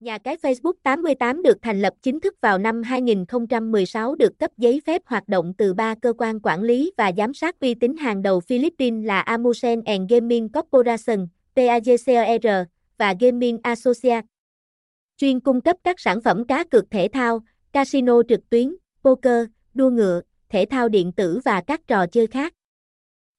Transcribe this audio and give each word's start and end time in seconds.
Nhà 0.00 0.18
cái 0.18 0.36
Facebook 0.36 0.72
88 0.82 1.42
được 1.42 1.58
thành 1.62 1.82
lập 1.82 1.94
chính 2.02 2.20
thức 2.20 2.34
vào 2.40 2.58
năm 2.58 2.82
2016 2.82 4.14
được 4.14 4.38
cấp 4.38 4.50
giấy 4.58 4.80
phép 4.86 5.02
hoạt 5.06 5.28
động 5.28 5.54
từ 5.58 5.74
ba 5.74 5.94
cơ 5.94 6.12
quan 6.18 6.40
quản 6.42 6.62
lý 6.62 6.92
và 6.96 7.12
giám 7.16 7.34
sát 7.34 7.60
uy 7.60 7.74
tín 7.74 7.96
hàng 7.96 8.22
đầu 8.22 8.40
Philippines 8.40 9.06
là 9.06 9.20
Amusen 9.20 9.82
and 9.84 10.10
Gaming 10.10 10.48
Corporation, 10.48 11.26
PAGCOR, 11.56 12.46
và 12.98 13.14
Gaming 13.20 13.58
Associate. 13.62 14.26
Chuyên 15.16 15.40
cung 15.40 15.60
cấp 15.60 15.76
các 15.84 16.00
sản 16.00 16.20
phẩm 16.20 16.44
cá 16.44 16.64
cược 16.64 16.90
thể 16.90 17.08
thao, 17.12 17.40
casino 17.72 18.22
trực 18.28 18.50
tuyến, 18.50 18.76
poker, 19.04 19.46
đua 19.74 19.90
ngựa, 19.90 20.20
thể 20.48 20.64
thao 20.70 20.88
điện 20.88 21.12
tử 21.12 21.40
và 21.44 21.60
các 21.60 21.80
trò 21.86 22.06
chơi 22.06 22.26
khác. 22.26 22.54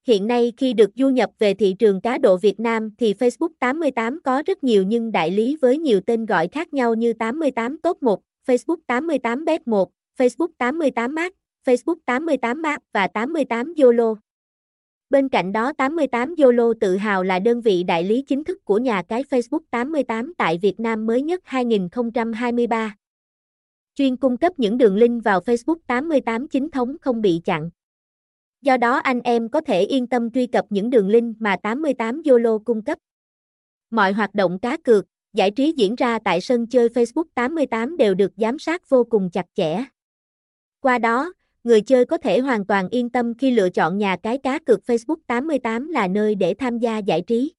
Hiện 0.07 0.27
nay 0.27 0.53
khi 0.57 0.73
được 0.73 0.89
du 0.95 1.09
nhập 1.09 1.29
về 1.39 1.53
thị 1.53 1.75
trường 1.79 2.01
cá 2.01 2.17
độ 2.17 2.37
Việt 2.37 2.59
Nam 2.59 2.89
thì 2.97 3.13
Facebook 3.13 3.49
88 3.59 4.19
có 4.23 4.43
rất 4.45 4.63
nhiều 4.63 4.83
nhưng 4.83 5.11
đại 5.11 5.31
lý 5.31 5.57
với 5.61 5.77
nhiều 5.77 6.01
tên 6.01 6.25
gọi 6.25 6.47
khác 6.47 6.73
nhau 6.73 6.93
như 6.93 7.13
88 7.13 7.77
Top 7.77 8.03
1, 8.03 8.21
Facebook 8.47 8.77
88 8.87 9.45
Bet 9.45 9.67
1, 9.67 9.91
Facebook 10.17 10.47
88 10.57 11.15
Max, 11.15 11.31
Facebook 11.65 11.95
88 12.05 12.61
Max 12.61 12.79
và 12.93 13.07
88 13.07 13.73
YOLO. 13.77 14.15
Bên 15.09 15.29
cạnh 15.29 15.51
đó 15.51 15.73
88 15.73 16.35
YOLO 16.37 16.73
tự 16.79 16.97
hào 16.97 17.23
là 17.23 17.39
đơn 17.39 17.61
vị 17.61 17.83
đại 17.83 18.03
lý 18.03 18.21
chính 18.21 18.43
thức 18.43 18.65
của 18.65 18.77
nhà 18.77 19.03
cái 19.03 19.23
Facebook 19.23 19.59
88 19.71 20.33
tại 20.37 20.59
Việt 20.61 20.79
Nam 20.79 21.05
mới 21.05 21.21
nhất 21.21 21.41
2023. 21.43 22.95
Chuyên 23.95 24.15
cung 24.15 24.37
cấp 24.37 24.53
những 24.57 24.77
đường 24.77 24.95
link 24.95 25.23
vào 25.23 25.39
Facebook 25.39 25.77
88 25.87 26.47
chính 26.47 26.69
thống 26.69 26.95
không 27.01 27.21
bị 27.21 27.41
chặn. 27.45 27.69
Do 28.61 28.77
đó 28.77 28.95
anh 28.97 29.21
em 29.23 29.49
có 29.49 29.61
thể 29.61 29.81
yên 29.81 30.07
tâm 30.07 30.31
truy 30.31 30.47
cập 30.47 30.65
những 30.69 30.89
đường 30.89 31.07
link 31.07 31.35
mà 31.39 31.55
88 31.63 32.21
YOLO 32.25 32.57
cung 32.65 32.83
cấp. 32.83 32.97
Mọi 33.89 34.13
hoạt 34.13 34.35
động 34.35 34.59
cá 34.59 34.77
cược, 34.77 35.05
giải 35.33 35.51
trí 35.51 35.73
diễn 35.77 35.95
ra 35.95 36.19
tại 36.25 36.41
sân 36.41 36.67
chơi 36.67 36.87
Facebook 36.87 37.23
88 37.35 37.97
đều 37.97 38.13
được 38.13 38.31
giám 38.37 38.59
sát 38.59 38.89
vô 38.89 39.03
cùng 39.03 39.29
chặt 39.29 39.45
chẽ. 39.53 39.83
Qua 40.79 40.97
đó, 40.97 41.33
người 41.63 41.81
chơi 41.81 42.05
có 42.05 42.17
thể 42.17 42.39
hoàn 42.39 42.65
toàn 42.65 42.89
yên 42.89 43.09
tâm 43.09 43.33
khi 43.37 43.51
lựa 43.51 43.69
chọn 43.69 43.97
nhà 43.97 44.17
cái 44.23 44.37
cá 44.37 44.59
cược 44.59 44.79
Facebook 44.85 45.17
88 45.27 45.87
là 45.87 46.07
nơi 46.07 46.35
để 46.35 46.53
tham 46.53 46.79
gia 46.79 46.97
giải 46.97 47.21
trí. 47.27 47.53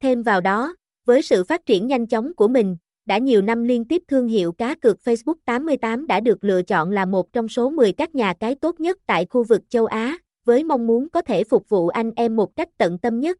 Thêm 0.00 0.22
vào 0.22 0.40
đó, 0.40 0.74
với 1.04 1.22
sự 1.22 1.44
phát 1.44 1.66
triển 1.66 1.86
nhanh 1.86 2.06
chóng 2.06 2.34
của 2.34 2.48
mình, 2.48 2.76
đã 3.08 3.18
nhiều 3.18 3.42
năm 3.42 3.64
liên 3.64 3.84
tiếp 3.84 4.02
thương 4.08 4.28
hiệu 4.28 4.52
cá 4.52 4.74
cược 4.74 4.98
Facebook 5.04 5.34
88 5.44 6.06
đã 6.06 6.20
được 6.20 6.44
lựa 6.44 6.62
chọn 6.62 6.90
là 6.90 7.04
một 7.04 7.32
trong 7.32 7.48
số 7.48 7.70
10 7.70 7.92
các 7.92 8.14
nhà 8.14 8.34
cái 8.40 8.54
tốt 8.54 8.80
nhất 8.80 8.98
tại 9.06 9.26
khu 9.30 9.44
vực 9.44 9.62
châu 9.68 9.86
Á, 9.86 10.18
với 10.44 10.64
mong 10.64 10.86
muốn 10.86 11.08
có 11.08 11.22
thể 11.22 11.44
phục 11.44 11.68
vụ 11.68 11.88
anh 11.88 12.10
em 12.16 12.36
một 12.36 12.56
cách 12.56 12.68
tận 12.78 12.98
tâm 12.98 13.20
nhất. 13.20 13.38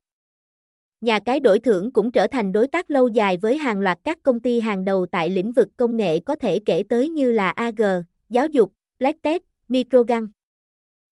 Nhà 1.00 1.19
cái 1.19 1.41
đổi 1.41 1.58
thưởng 1.58 1.92
cũng 1.92 2.12
trở 2.12 2.27
thành 2.27 2.52
đối 2.52 2.69
tác 2.69 2.91
lâu 2.91 3.08
dài 3.08 3.36
với 3.36 3.58
hàng 3.58 3.80
loạt 3.80 3.98
các 4.05 4.19
công 4.22 4.41
ty 4.41 4.61
hàng 4.61 4.84
đầu 4.84 5.06
tại 5.06 5.30
lĩnh 5.30 5.52
vực 5.52 5.69
công 5.77 5.96
nghệ 5.96 6.19
có 6.19 6.34
thể 6.36 6.58
kể 6.66 6.83
tới 6.89 7.08
như 7.08 7.33
là 7.33 7.50
AG, 7.50 7.83
giáo 8.28 8.46
dục, 8.46 8.72
Blacktech, 8.98 9.42
Microgun. 9.69 10.28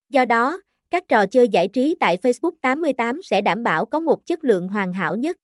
Do 0.08 0.24
đó, 0.24 0.60
các 0.90 1.08
trò 1.08 1.26
chơi 1.26 1.48
giải 1.48 1.68
trí 1.68 1.96
tại 2.00 2.16
Facebook 2.16 2.52
88 2.60 3.22
sẽ 3.22 3.40
đảm 3.40 3.62
bảo 3.62 3.86
có 3.86 4.00
một 4.00 4.26
chất 4.26 4.44
lượng 4.44 4.68
hoàn 4.68 4.92
hảo 4.92 5.16
nhất. 5.16 5.36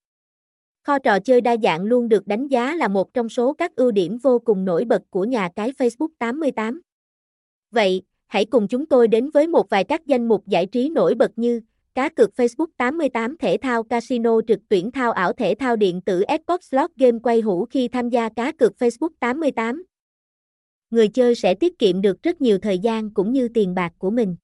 Kho 0.82 0.98
trò 0.98 1.18
chơi 1.20 1.40
đa 1.40 1.56
dạng 1.62 1.84
luôn 1.84 2.08
được 2.08 2.26
đánh 2.26 2.48
giá 2.48 2.74
là 2.74 2.88
một 2.88 3.14
trong 3.14 3.28
số 3.28 3.52
các 3.52 3.76
ưu 3.76 3.90
điểm 3.90 4.18
vô 4.18 4.38
cùng 4.38 4.64
nổi 4.64 4.84
bật 4.84 5.02
của 5.10 5.24
nhà 5.24 5.48
cái 5.56 5.72
Facebook 5.72 6.08
88. 6.18 6.80
Vậy, 7.70 8.02
hãy 8.26 8.44
cùng 8.44 8.68
chúng 8.68 8.86
tôi 8.86 9.08
đến 9.08 9.30
với 9.30 9.46
một 9.46 9.70
vài 9.70 9.84
các 9.84 10.06
danh 10.06 10.28
mục 10.28 10.46
giải 10.46 10.66
trí 10.66 10.88
nổi 10.88 11.14
bật 11.14 11.30
như 11.36 11.60
cá 11.94 12.08
cược 12.08 12.30
Facebook 12.36 12.66
88 12.76 13.36
thể 13.36 13.56
thao 13.62 13.82
casino 13.82 14.40
trực 14.48 14.60
tuyển 14.68 14.90
thao 14.90 15.12
ảo 15.12 15.32
thể 15.32 15.54
thao 15.54 15.76
điện 15.76 16.00
tử 16.00 16.22
Xbox 16.28 16.60
Slot 16.60 16.90
Game 16.96 17.18
quay 17.22 17.40
hũ 17.40 17.66
khi 17.70 17.88
tham 17.88 18.08
gia 18.08 18.28
cá 18.28 18.52
cược 18.52 18.72
Facebook 18.78 19.10
88. 19.20 19.84
Người 20.90 21.08
chơi 21.08 21.34
sẽ 21.34 21.54
tiết 21.54 21.78
kiệm 21.78 22.00
được 22.00 22.22
rất 22.22 22.40
nhiều 22.40 22.58
thời 22.58 22.78
gian 22.78 23.10
cũng 23.10 23.32
như 23.32 23.48
tiền 23.48 23.74
bạc 23.74 23.92
của 23.98 24.10
mình. 24.10 24.36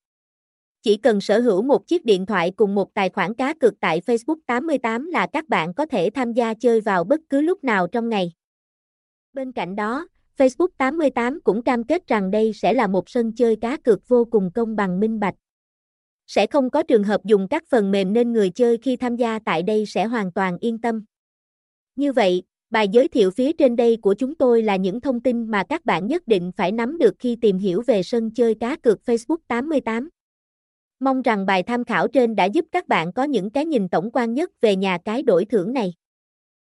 Chỉ 0.82 0.96
cần 0.96 1.20
sở 1.20 1.40
hữu 1.40 1.62
một 1.62 1.86
chiếc 1.86 2.04
điện 2.04 2.26
thoại 2.26 2.50
cùng 2.50 2.74
một 2.74 2.94
tài 2.94 3.08
khoản 3.08 3.34
cá 3.34 3.54
cược 3.54 3.80
tại 3.80 4.00
Facebook 4.00 4.38
88 4.46 5.06
là 5.06 5.26
các 5.32 5.48
bạn 5.48 5.74
có 5.74 5.86
thể 5.86 6.10
tham 6.14 6.32
gia 6.32 6.54
chơi 6.54 6.80
vào 6.80 7.04
bất 7.04 7.20
cứ 7.30 7.40
lúc 7.40 7.64
nào 7.64 7.86
trong 7.86 8.08
ngày. 8.08 8.32
Bên 9.32 9.52
cạnh 9.52 9.76
đó, 9.76 10.08
Facebook 10.38 10.68
88 10.78 11.40
cũng 11.40 11.62
cam 11.62 11.84
kết 11.84 12.06
rằng 12.06 12.30
đây 12.30 12.52
sẽ 12.52 12.72
là 12.72 12.86
một 12.86 13.08
sân 13.08 13.32
chơi 13.32 13.56
cá 13.56 13.76
cược 13.76 14.08
vô 14.08 14.24
cùng 14.24 14.50
công 14.54 14.76
bằng 14.76 15.00
minh 15.00 15.20
bạch. 15.20 15.34
Sẽ 16.26 16.46
không 16.46 16.70
có 16.70 16.82
trường 16.82 17.04
hợp 17.04 17.24
dùng 17.24 17.48
các 17.48 17.64
phần 17.68 17.90
mềm 17.90 18.12
nên 18.12 18.32
người 18.32 18.50
chơi 18.50 18.78
khi 18.82 18.96
tham 18.96 19.16
gia 19.16 19.38
tại 19.38 19.62
đây 19.62 19.86
sẽ 19.86 20.04
hoàn 20.04 20.32
toàn 20.32 20.58
yên 20.60 20.78
tâm. 20.80 21.04
Như 21.96 22.12
vậy, 22.12 22.42
bài 22.70 22.88
giới 22.88 23.08
thiệu 23.08 23.30
phía 23.30 23.52
trên 23.52 23.76
đây 23.76 23.98
của 24.02 24.14
chúng 24.14 24.34
tôi 24.34 24.62
là 24.62 24.76
những 24.76 25.00
thông 25.00 25.20
tin 25.20 25.50
mà 25.50 25.62
các 25.68 25.84
bạn 25.84 26.06
nhất 26.06 26.28
định 26.28 26.52
phải 26.56 26.72
nắm 26.72 26.98
được 26.98 27.14
khi 27.18 27.36
tìm 27.40 27.58
hiểu 27.58 27.82
về 27.86 28.02
sân 28.02 28.30
chơi 28.30 28.54
cá 28.54 28.76
cược 28.76 28.98
Facebook 29.06 29.38
88. 29.48 30.08
Mong 31.00 31.22
rằng 31.22 31.46
bài 31.46 31.62
tham 31.62 31.84
khảo 31.84 32.08
trên 32.08 32.36
đã 32.36 32.44
giúp 32.44 32.64
các 32.72 32.88
bạn 32.88 33.12
có 33.12 33.24
những 33.24 33.50
cái 33.50 33.64
nhìn 33.66 33.88
tổng 33.88 34.10
quan 34.12 34.34
nhất 34.34 34.50
về 34.60 34.76
nhà 34.76 34.98
cái 35.04 35.22
đổi 35.22 35.44
thưởng 35.44 35.72
này. 35.72 35.92